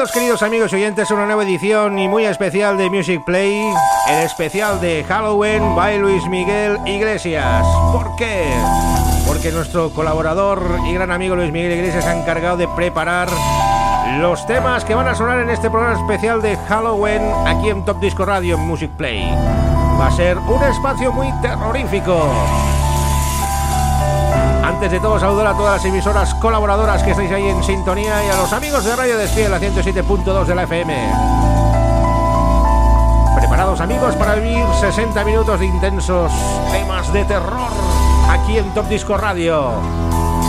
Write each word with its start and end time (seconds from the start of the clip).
Bienvenidos 0.00 0.14
queridos 0.14 0.42
amigos 0.42 0.72
y 0.72 0.76
oyentes 0.76 1.10
a 1.10 1.14
una 1.14 1.26
nueva 1.26 1.42
edición 1.42 1.98
y 1.98 2.08
muy 2.08 2.24
especial 2.24 2.78
de 2.78 2.88
Music 2.88 3.22
Play, 3.22 3.70
el 4.08 4.20
especial 4.20 4.80
de 4.80 5.04
Halloween 5.06 5.76
by 5.76 5.98
Luis 5.98 6.26
Miguel 6.26 6.78
Iglesias. 6.86 7.66
¿Por 7.92 8.16
qué? 8.16 8.50
Porque 9.26 9.52
nuestro 9.52 9.90
colaborador 9.90 10.78
y 10.86 10.94
gran 10.94 11.10
amigo 11.10 11.36
Luis 11.36 11.52
Miguel 11.52 11.72
Iglesias 11.72 12.04
se 12.04 12.08
ha 12.08 12.18
encargado 12.18 12.56
de 12.56 12.66
preparar 12.68 13.28
los 14.20 14.46
temas 14.46 14.86
que 14.86 14.94
van 14.94 15.06
a 15.06 15.14
sonar 15.14 15.38
en 15.38 15.50
este 15.50 15.68
programa 15.68 16.00
especial 16.00 16.40
de 16.40 16.56
Halloween 16.56 17.20
aquí 17.46 17.68
en 17.68 17.84
Top 17.84 18.00
Disco 18.00 18.24
Radio 18.24 18.54
en 18.54 18.62
Music 18.62 18.90
Play. 18.96 19.30
Va 20.00 20.06
a 20.06 20.12
ser 20.12 20.38
un 20.38 20.62
espacio 20.62 21.12
muy 21.12 21.30
terrorífico 21.42 22.26
antes 24.80 24.92
de 24.92 25.00
todo, 25.00 25.20
saludar 25.20 25.48
a 25.48 25.54
todas 25.54 25.74
las 25.74 25.84
emisoras 25.84 26.34
colaboradoras 26.36 27.02
que 27.02 27.10
estáis 27.10 27.30
ahí 27.30 27.46
en 27.46 27.62
sintonía 27.62 28.24
y 28.24 28.30
a 28.30 28.36
los 28.36 28.50
amigos 28.50 28.82
de 28.82 28.96
Radio 28.96 29.18
Despiel, 29.18 29.50
la 29.50 29.60
107.2 29.60 30.46
de 30.46 30.54
la 30.54 30.62
FM. 30.62 31.12
¿Preparados 33.36 33.78
amigos 33.82 34.16
para 34.16 34.36
vivir 34.36 34.64
60 34.80 35.22
minutos 35.24 35.60
de 35.60 35.66
intensos 35.66 36.32
temas 36.72 37.12
de 37.12 37.26
terror 37.26 37.70
aquí 38.30 38.56
en 38.56 38.72
Top 38.72 38.88
Disco 38.88 39.18
Radio? 39.18 39.74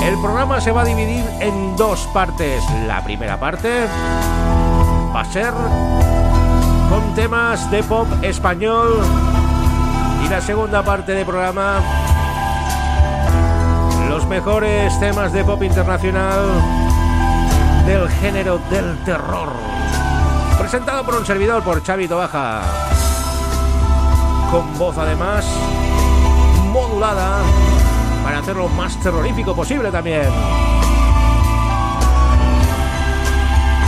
El 0.01 0.17
programa 0.21 0.61
se 0.61 0.71
va 0.71 0.83
a 0.83 0.85
dividir 0.85 1.25
en 1.41 1.75
dos 1.75 2.07
partes. 2.13 2.63
La 2.87 3.03
primera 3.03 3.37
parte 3.37 3.85
va 5.13 5.19
a 5.19 5.25
ser 5.25 5.53
con 6.89 7.13
temas 7.15 7.69
de 7.69 7.83
pop 7.83 8.07
español 8.21 9.01
y 10.25 10.29
la 10.29 10.39
segunda 10.39 10.83
parte 10.83 11.11
del 11.11 11.25
programa 11.25 12.00
mejores 14.31 14.97
temas 14.97 15.33
de 15.33 15.43
pop 15.43 15.61
internacional 15.61 16.39
del 17.85 18.07
género 18.07 18.61
del 18.69 18.97
terror. 19.03 19.49
Presentado 20.57 21.03
por 21.03 21.15
un 21.15 21.25
servidor, 21.25 21.61
por 21.63 21.83
Xavi 21.83 22.07
Baja. 22.07 22.61
Con 24.49 24.77
voz 24.77 24.97
además 24.97 25.45
modulada 26.71 27.39
para 28.23 28.39
hacerlo 28.39 28.69
más 28.69 28.97
terrorífico 29.01 29.53
posible 29.53 29.91
también. 29.91 30.29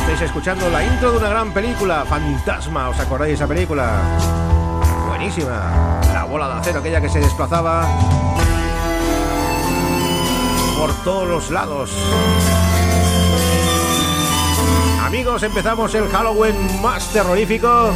Estáis 0.02 0.24
escuchando 0.24 0.70
la 0.70 0.84
intro 0.84 1.14
de 1.14 1.18
una 1.20 1.30
gran 1.30 1.54
película, 1.54 2.04
Fantasma, 2.04 2.90
¿os 2.90 3.00
acordáis 3.00 3.30
de 3.30 3.36
esa 3.36 3.48
película? 3.48 3.94
Buenísima. 5.08 6.02
La 6.14 6.26
bola 6.26 6.50
de 6.50 6.54
acero, 6.56 6.80
aquella 6.80 7.00
que 7.00 7.08
se 7.08 7.22
desplazaba 7.22 7.88
por 10.84 10.94
todos 11.06 11.26
los 11.30 11.50
lados. 11.50 11.92
Amigos, 15.02 15.42
empezamos 15.44 15.96
el 15.96 16.10
Halloween 16.10 16.82
más 16.82 17.08
terrorífico. 17.14 17.94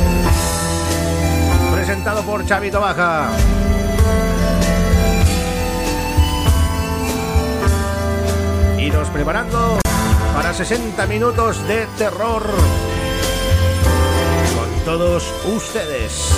Presentado 1.74 2.22
por 2.22 2.46
Chavito 2.46 2.80
Baja. 2.80 3.32
Iros 8.80 9.10
preparando 9.10 9.80
para 10.34 10.54
60 10.54 11.08
minutos 11.08 11.68
de 11.68 11.88
terror 11.98 12.44
con 14.56 14.86
todos 14.86 15.26
ustedes. 15.46 16.32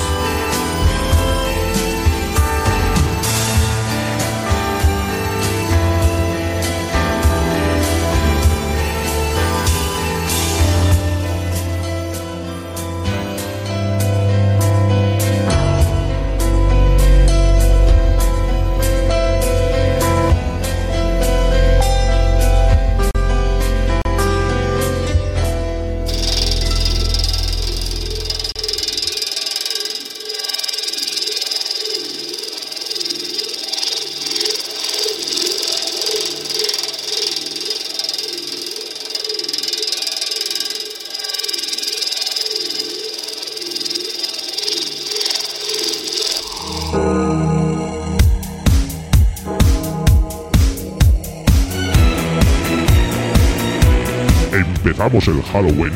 Halloween 55.51 55.93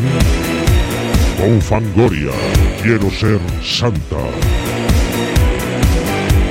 con 1.38 1.62
Fangoria. 1.62 2.32
Quiero 2.82 3.10
ser 3.12 3.40
Santa. 3.62 4.18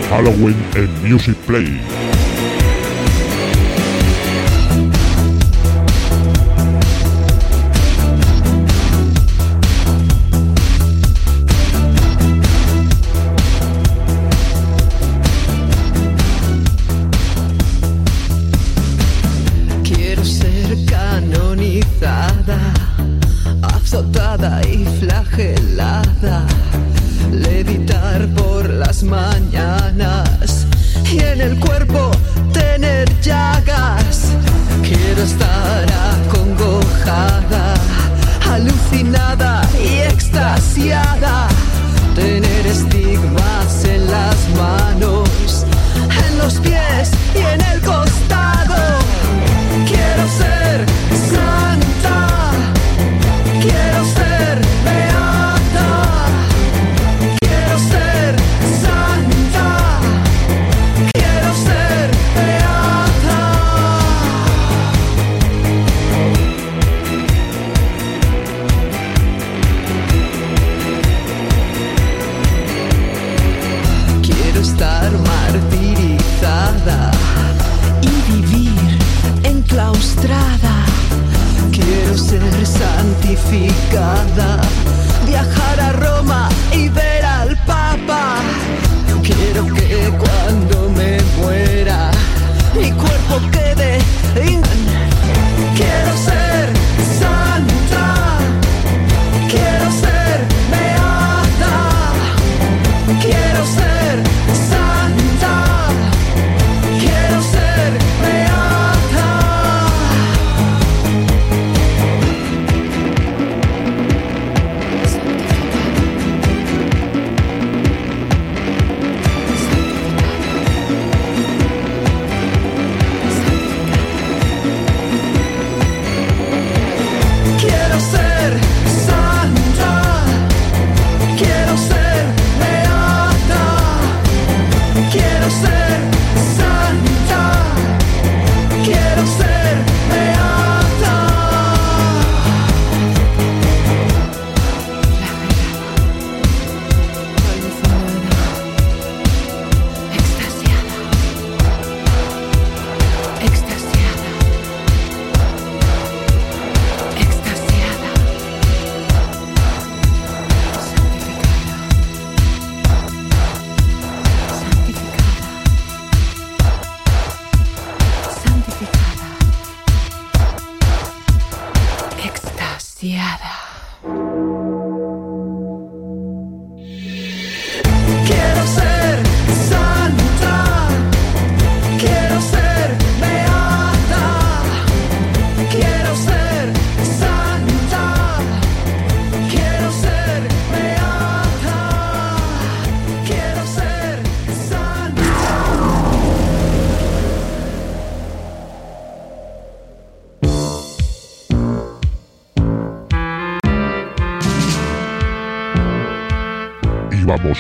Halloween 0.09 0.57
en 0.75 1.11
Music 1.11 1.37
Play. 1.47 2.12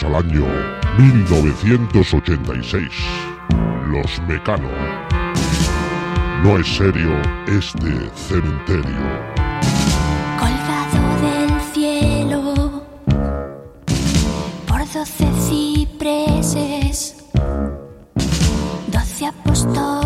Al 0.01 0.15
año 0.17 0.47
1986. 0.97 2.89
Los 3.89 4.23
Mecano. 4.27 4.71
No 6.43 6.59
es 6.59 6.67
serio 6.67 7.13
este 7.47 8.11
cementerio. 8.17 8.83
Colgado 10.41 11.21
del 11.21 11.61
cielo 11.75 12.83
por 14.67 14.81
doce 14.93 15.31
cipreses, 15.47 17.17
doce 18.89 19.27
apóstoles. 19.27 20.02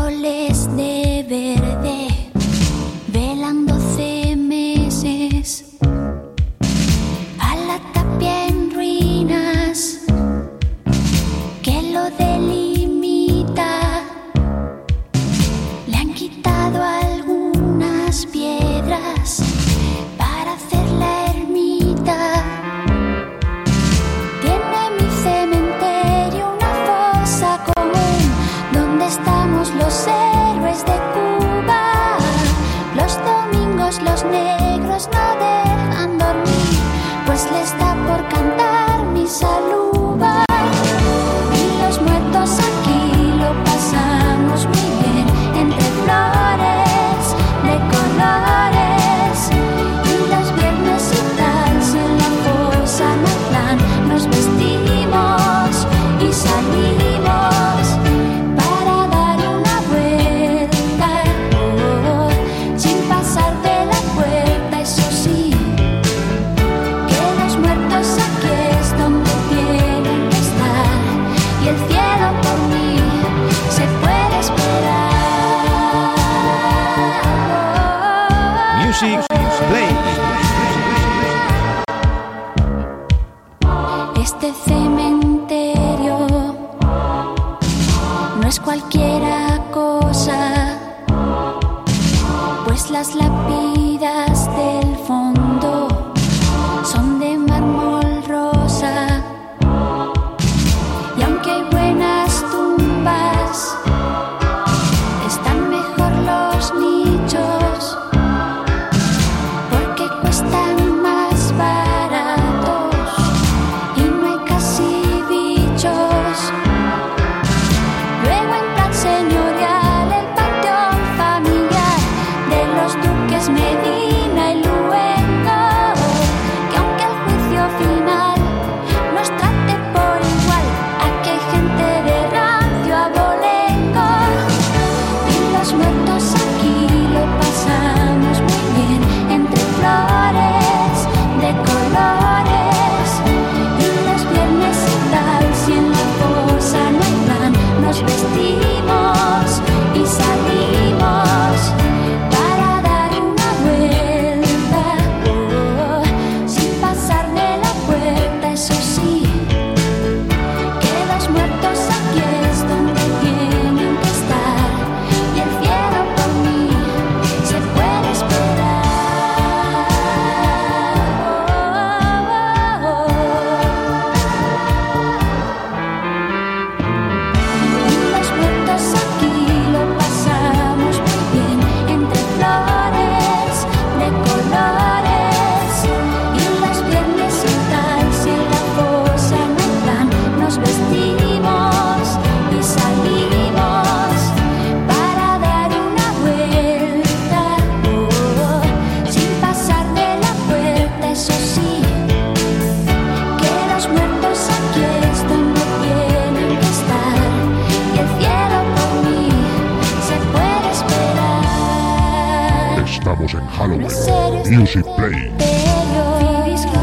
Music 214.56 214.86
Play. 214.96 215.30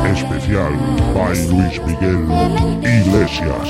Especial 0.06 0.74
by 1.16 1.34
Luis 1.50 1.80
Miguel 1.88 2.22
Iglesias. 2.86 3.70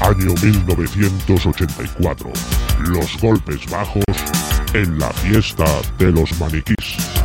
año 0.00 0.34
1984. 0.42 2.32
Los 2.80 3.20
golpes 3.20 3.70
bajos 3.70 4.02
en 4.74 4.98
la 4.98 5.10
fiesta 5.10 5.66
de 5.98 6.10
los 6.10 6.36
maniquís. 6.40 7.17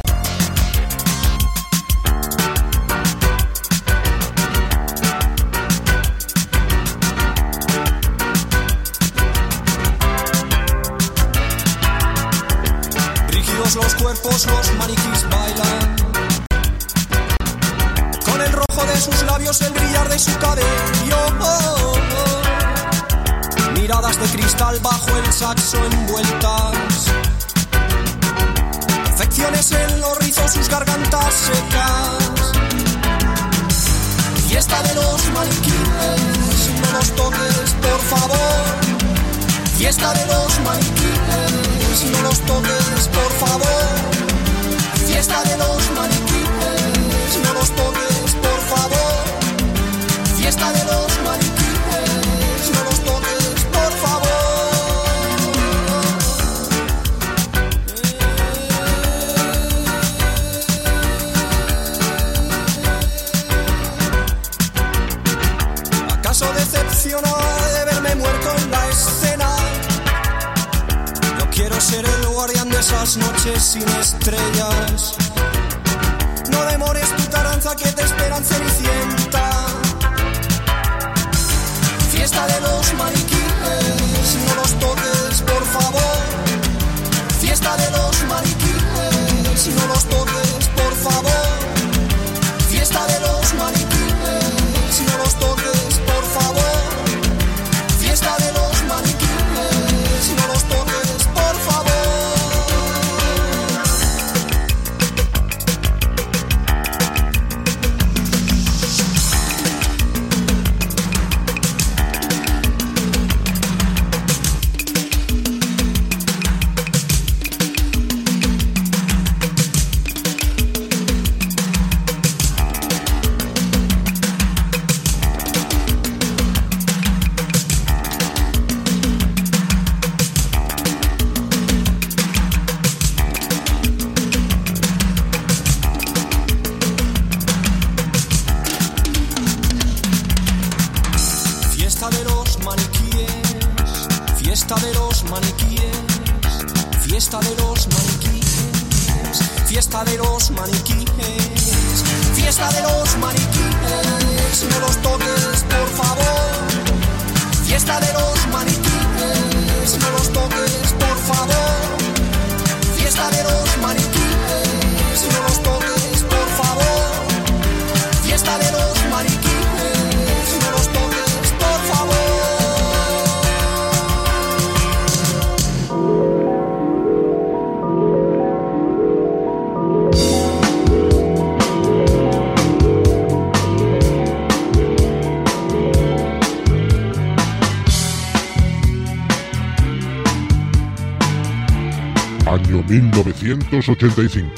1985. 193.44 194.50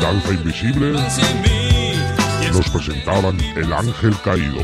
Danza 0.00 0.32
Invisible 0.32 0.92
nos 2.52 2.70
presentaban 2.70 3.38
El 3.56 3.72
Ángel 3.72 4.14
Caído. 4.24 4.60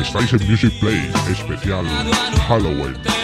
Estáis 0.00 0.32
en 0.32 0.48
Music 0.48 0.72
Play, 0.80 1.10
especial 1.28 1.86
Halloween. 2.46 3.17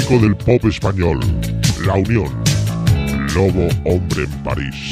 clásico 0.00 0.18
del 0.18 0.36
pop 0.36 0.64
español, 0.66 1.20
La 1.84 1.94
Unión, 1.94 2.28
Lobo 3.34 3.68
Hombre 3.84 4.24
en 4.24 4.30
París. 4.42 4.89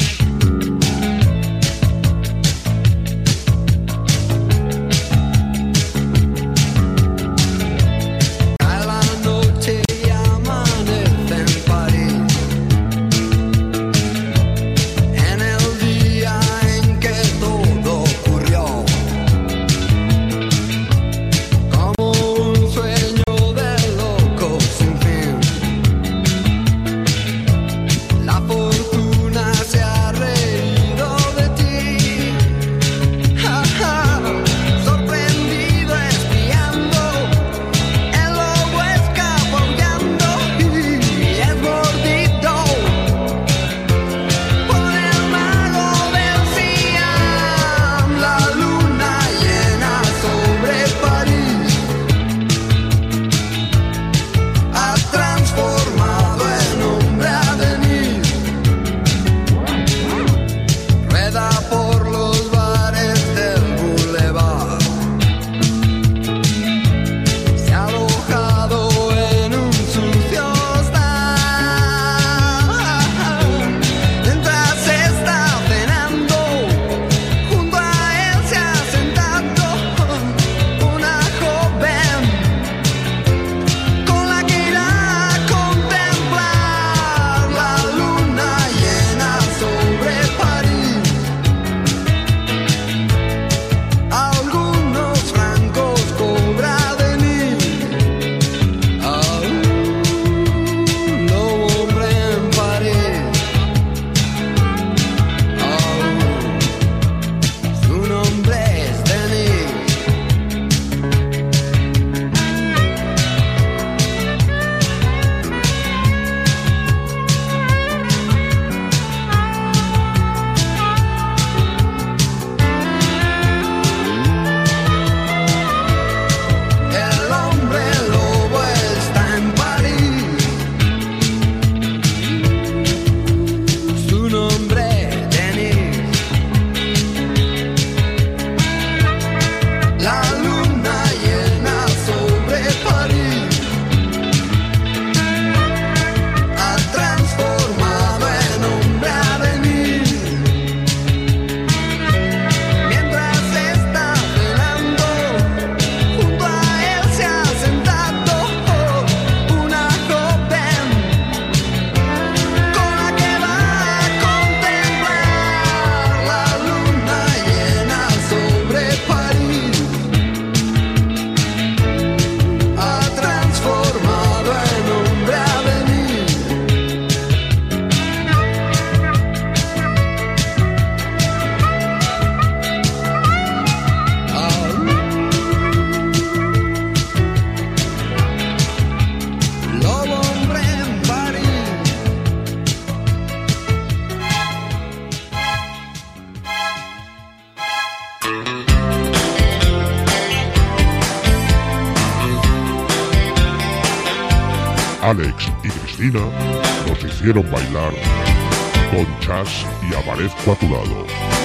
aparezco 210.18 210.50
a 210.50 210.56
lado. 210.66 211.37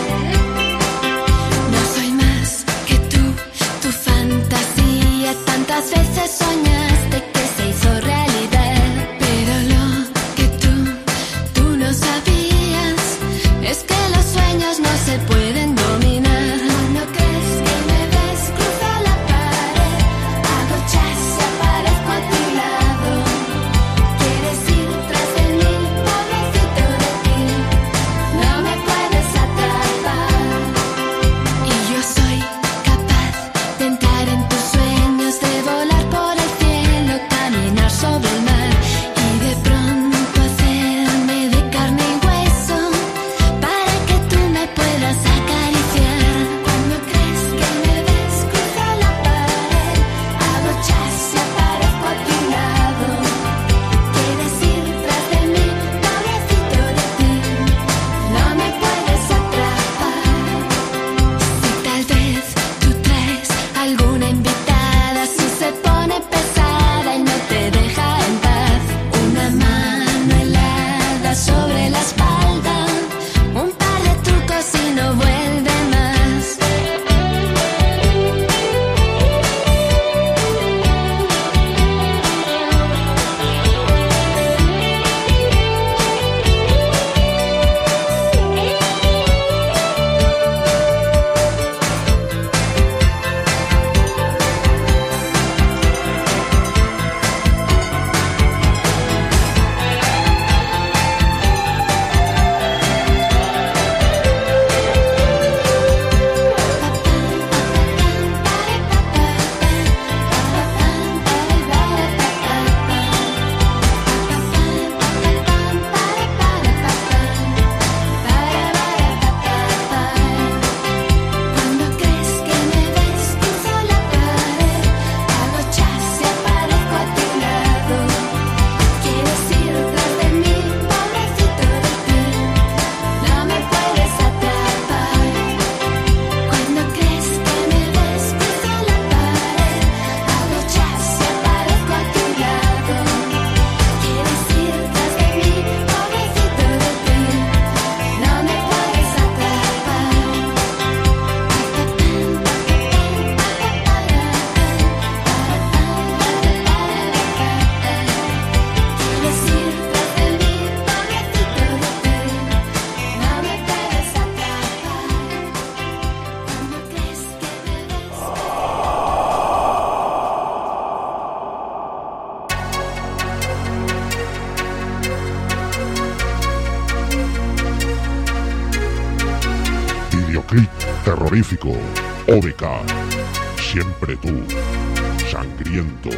de 184.21 185.29
sangriento. 185.31 186.09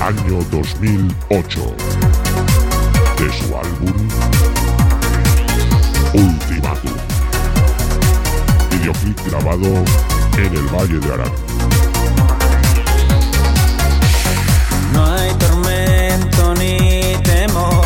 Año 0.00 0.44
2008. 0.50 1.76
De 3.18 3.32
su 3.32 3.56
álbum 3.56 4.08
Ultimatum. 6.12 6.92
Videoclip 8.70 9.18
grabado 9.26 9.84
en 10.36 10.54
el 10.54 10.66
Valle 10.74 10.98
de 10.98 11.14
Arán. 11.14 11.32
No 14.92 15.06
hay 15.06 15.32
tormento 15.34 16.54
ni 16.54 17.16
temor. 17.22 17.81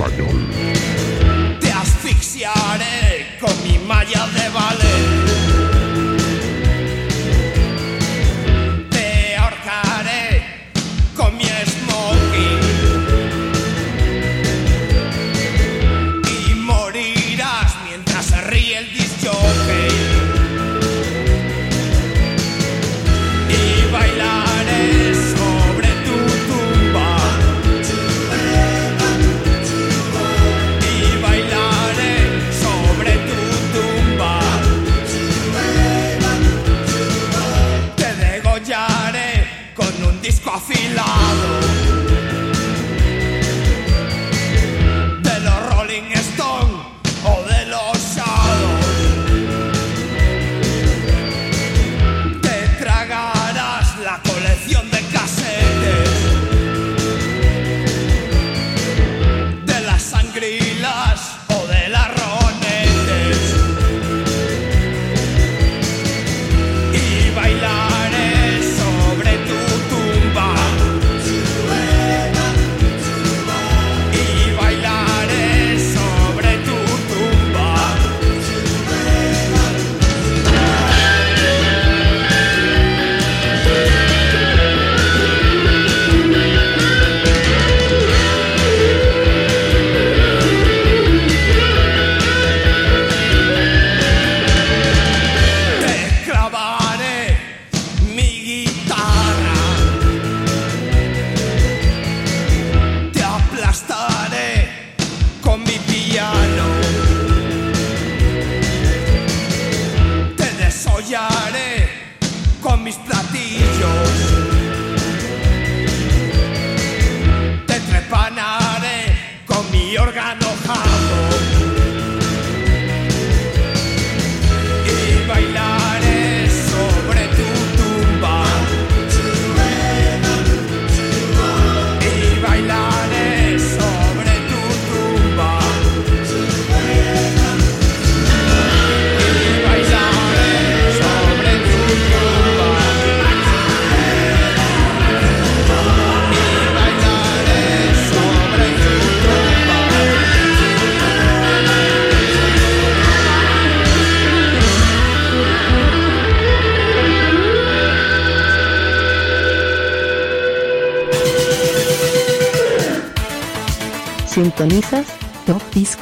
español. 0.00 0.69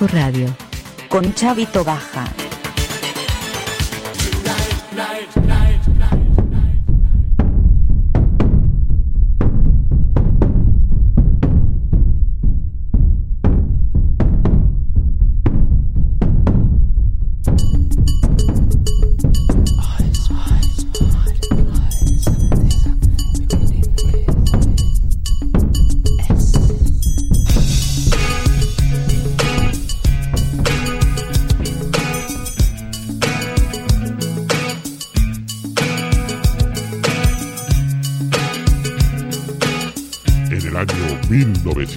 Radio. 0.06 0.54
Con 1.08 1.34
Chavito 1.34 1.82
Baja. 1.82 2.24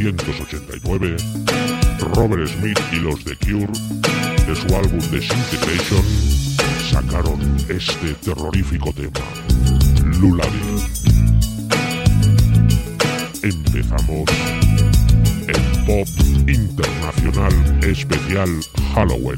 1989, 0.03 1.15
Robert 2.15 2.47
Smith 2.47 2.79
y 2.91 2.95
los 2.95 3.23
The 3.23 3.35
Cure, 3.35 3.71
de 4.47 4.55
su 4.55 4.75
álbum 4.75 4.99
Disintegration, 5.11 6.03
sacaron 6.91 7.39
este 7.69 8.15
terrorífico 8.15 8.91
tema, 8.93 9.19
Lullaby. 10.19 10.59
Empezamos 13.43 14.25
el 15.47 15.85
pop 15.85 16.07
internacional 16.47 17.53
especial 17.83 18.49
Halloween. 18.95 19.37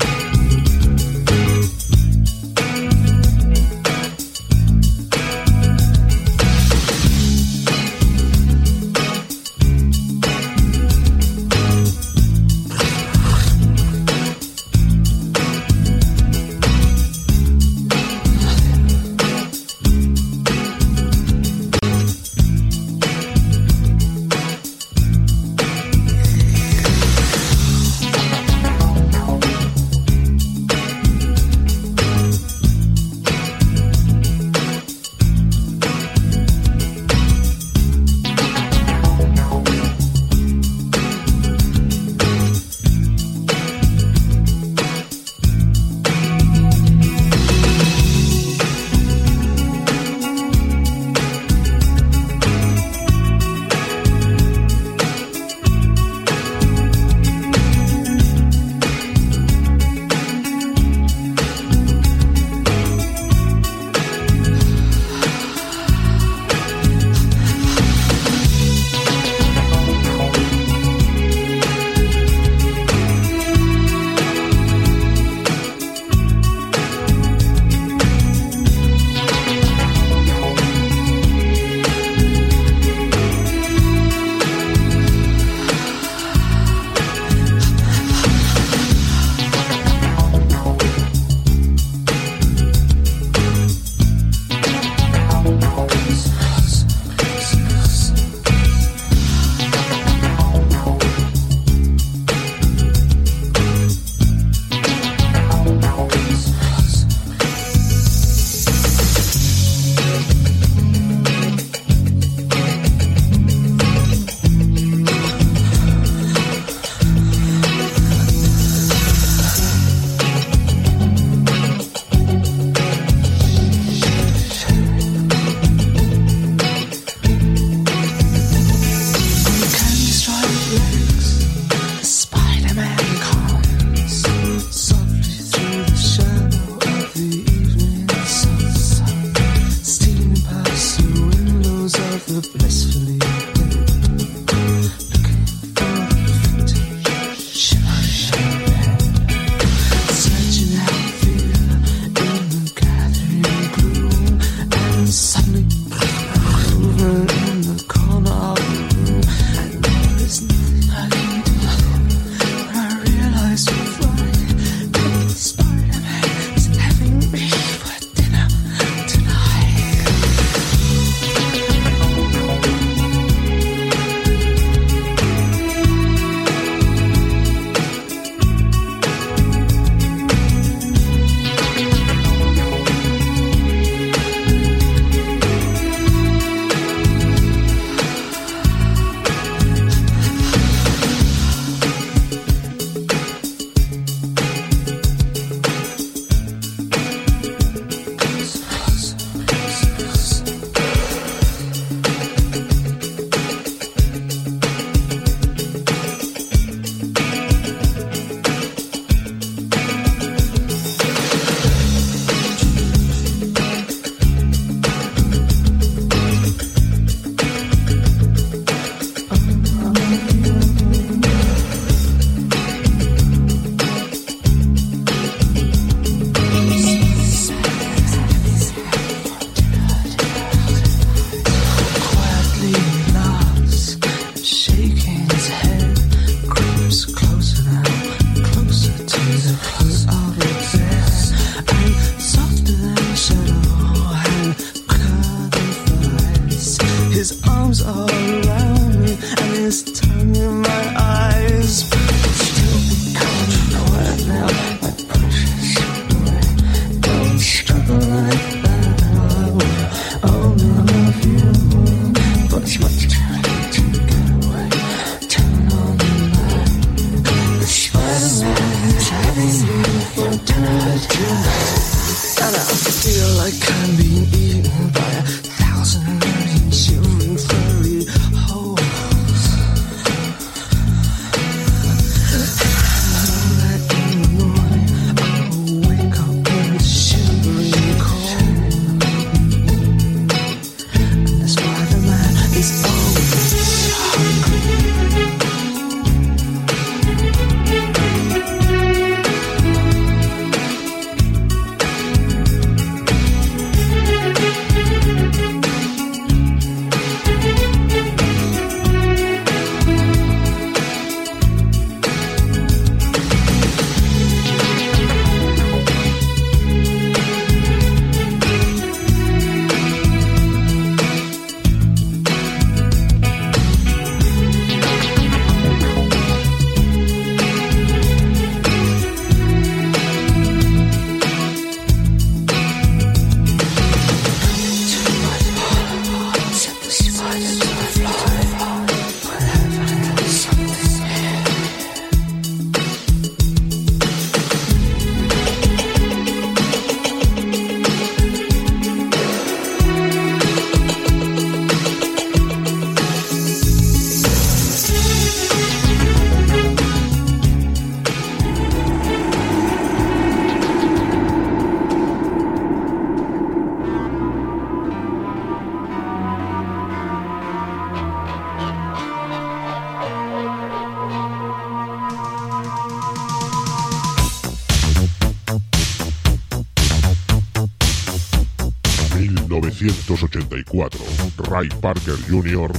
Jr. 382.30 382.72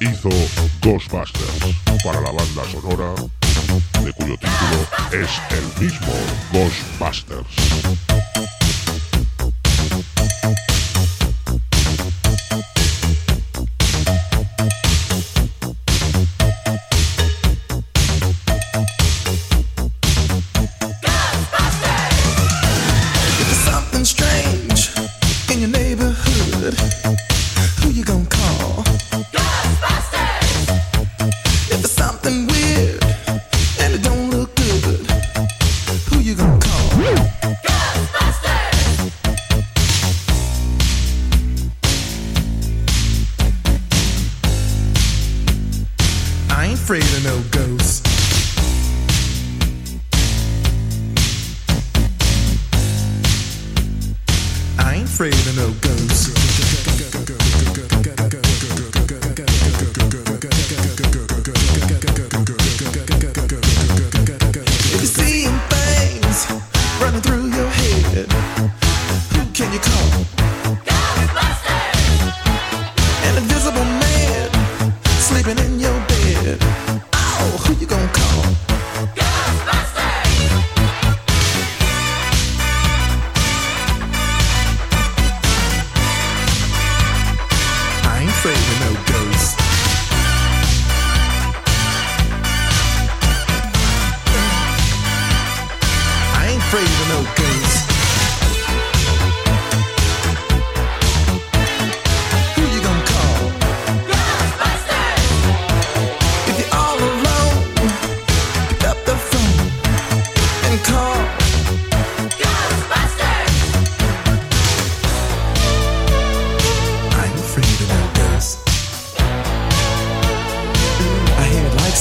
hizo 0.00 0.30
Ghostbusters 0.82 1.76
para 2.04 2.20
la 2.20 2.30
banda 2.30 2.62
sonora, 2.70 3.14
de 4.04 4.12
cuyo 4.12 4.36
título 4.36 4.86
es 5.12 5.30
el 5.50 5.64
mismo 5.82 6.12
Ghostbusters. 6.52 8.59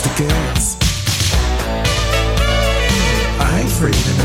tickets. 0.01 0.77
I 3.39 3.59
ain't 3.59 3.67
afraid 3.69 4.18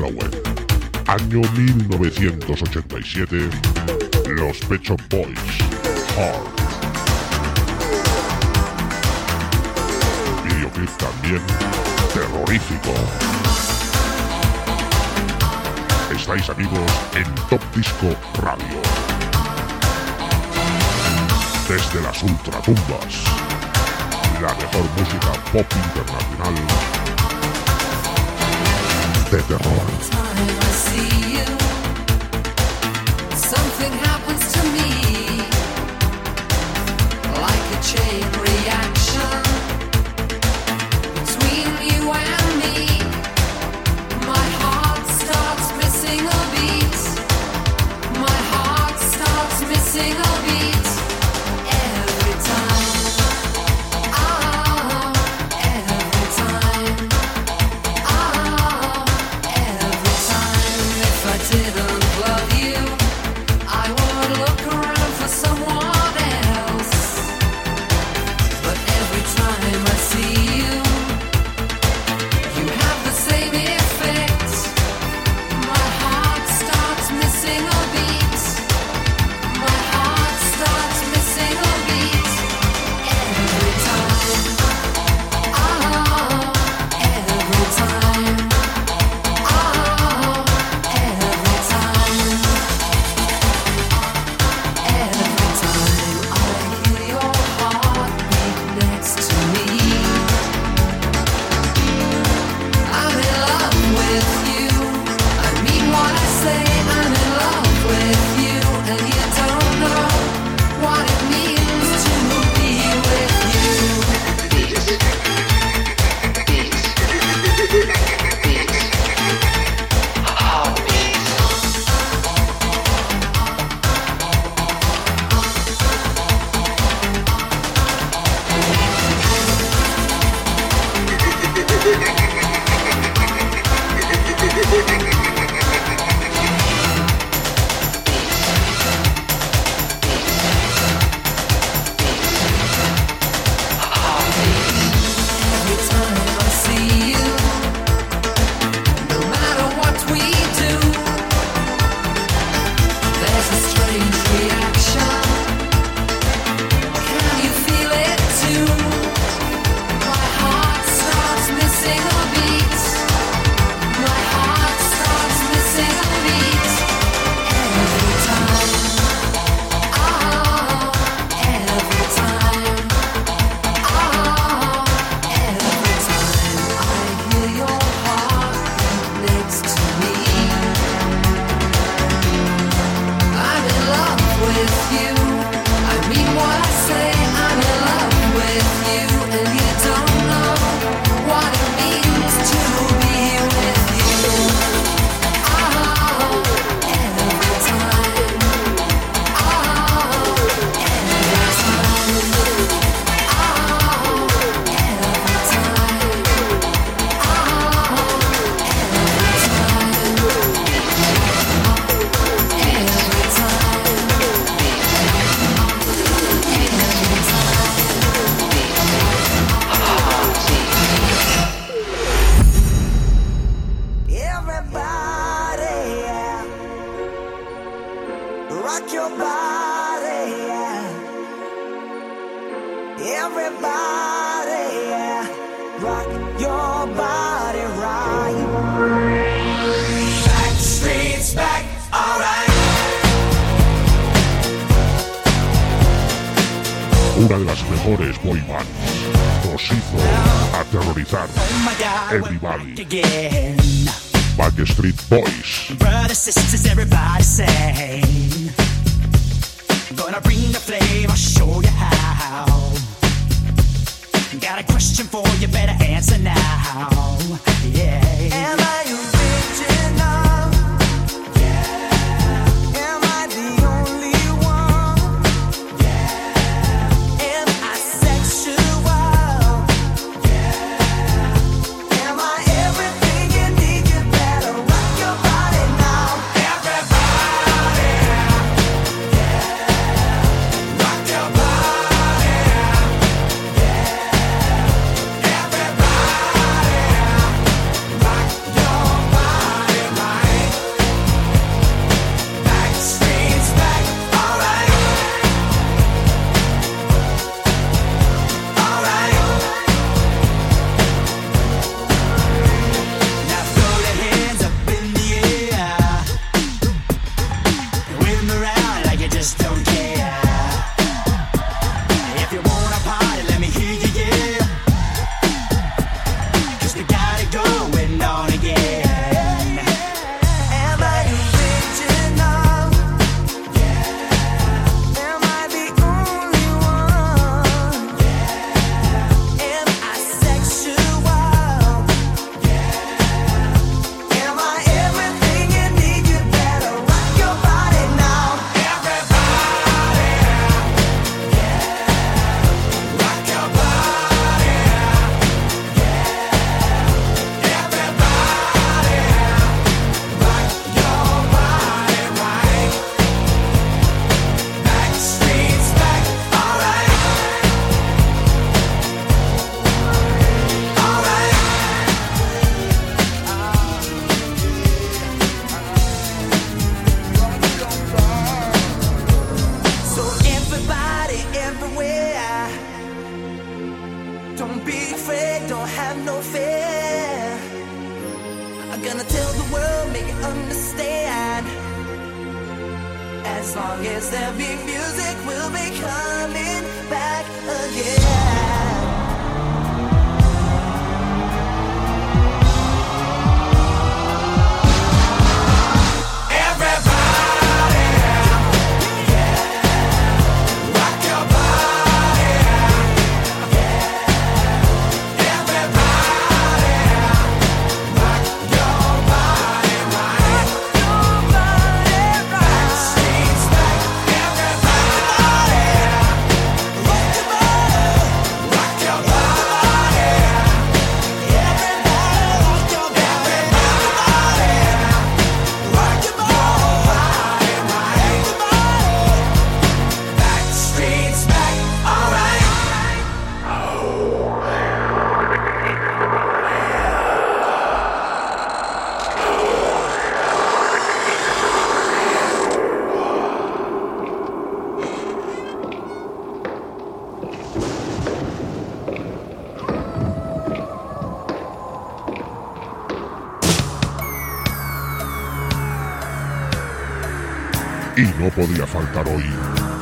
a 0.00 0.02
la 0.02 0.08
web. 0.08 0.42
Año 1.06 1.40
1987, 1.56 3.50
los 4.28 4.58
Pecho 4.66 4.96
Boys, 5.10 5.38
Hard. 6.16 6.46
Videoclip 10.44 10.90
también 10.96 11.42
terrorífico. 12.14 12.94
Estáis 16.16 16.48
amigos 16.50 16.92
en 17.14 17.24
Top 17.48 17.62
Disco 17.74 18.14
Radio. 18.42 18.80
Desde 21.68 22.02
las 22.02 22.22
ultratumbas, 22.22 23.24
la 24.40 24.54
mejor 24.54 24.84
música 24.96 25.32
pop 25.52 25.66
internacional 25.72 26.89
that 29.30 29.46
there 29.46 29.58
are. 29.58 30.10
Like 37.40 37.78
a 37.78 37.82
chain 37.82 38.24
reaction. 38.42 38.99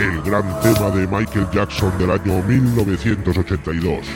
El 0.00 0.22
gran 0.22 0.44
tema 0.60 0.90
de 0.90 1.06
Michael 1.06 1.48
Jackson 1.52 1.96
del 1.98 2.12
año 2.12 2.42
1982, 2.42 4.06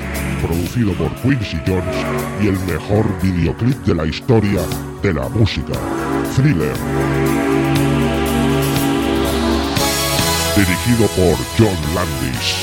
producido 0.41 0.93
por 0.95 1.13
Quincy 1.17 1.59
Jones 1.67 1.97
y 2.41 2.47
el 2.49 2.59
mejor 2.61 3.05
videoclip 3.21 3.77
de 3.85 3.95
la 3.95 4.07
historia 4.07 4.61
de 5.03 5.13
la 5.13 5.29
música, 5.29 5.73
Thriller. 6.37 6.77
Dirigido 10.55 11.09
por 11.17 11.37
John 11.59 11.95
Landis. 11.95 12.57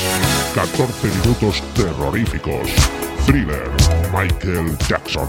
14 0.54 1.08
minutos 1.22 1.62
terroríficos. 1.74 2.70
Thriller, 3.26 3.70
Michael 4.12 4.76
Jackson. 4.88 5.28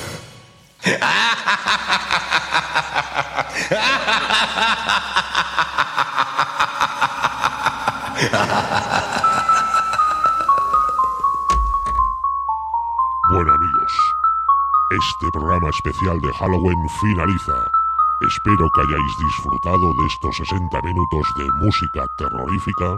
Bueno 0.83 0.93
amigos, 13.53 13.93
este 14.89 15.29
programa 15.31 15.69
especial 15.69 16.19
de 16.19 16.33
Halloween 16.33 16.89
finaliza. 16.99 17.53
Espero 18.27 18.67
que 18.73 18.81
hayáis 18.81 19.17
disfrutado 19.19 19.93
de 19.93 20.07
estos 20.07 20.35
60 20.37 20.81
minutos 20.81 21.27
de 21.37 21.45
música 21.63 22.07
terrorífica. 22.17 22.95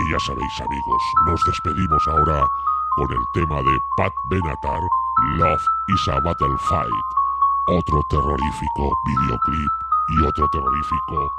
Y 0.00 0.10
ya 0.10 0.18
sabéis 0.18 0.60
amigos, 0.60 1.02
nos 1.26 1.40
despedimos 1.46 2.02
ahora 2.08 2.44
con 2.96 3.10
el 3.10 3.24
tema 3.32 3.62
de 3.62 3.78
Pat 3.96 4.12
Benatar, 4.24 4.80
Love 5.36 5.64
is 5.88 6.08
a 6.08 6.20
Battlefight. 6.20 6.90
Otro 7.68 8.02
terrorífico 8.10 8.92
videoclip 9.06 9.70
y 10.08 10.26
otro 10.26 10.46
terrorífico 10.48 11.32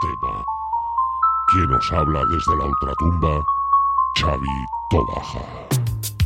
tema. 0.00 0.44
Quien 1.48 1.72
os 1.72 1.92
habla 1.92 2.24
desde 2.26 2.56
la 2.56 2.64
ultratumba, 2.64 3.44
Xavi 4.18 4.66
Tobaja. 4.90 6.19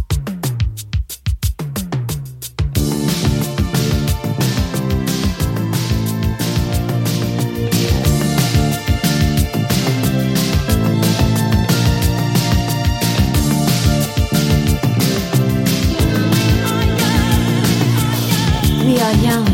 ah 19.07 19.54